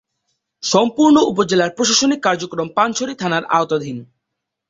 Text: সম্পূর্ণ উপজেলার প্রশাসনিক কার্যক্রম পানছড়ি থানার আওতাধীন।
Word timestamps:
সম্পূর্ণ 0.63 1.15
উপজেলার 1.31 1.75
প্রশাসনিক 1.77 2.19
কার্যক্রম 2.23 2.67
পানছড়ি 2.77 3.13
থানার 3.15 3.43
আওতাধীন। 3.51 3.97